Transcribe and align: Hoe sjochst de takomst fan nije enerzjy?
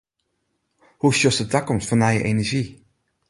Hoe 0.97 1.11
sjochst 1.15 1.37
de 1.41 1.47
takomst 1.53 1.87
fan 1.89 2.01
nije 2.03 2.21
enerzjy? 2.29 2.65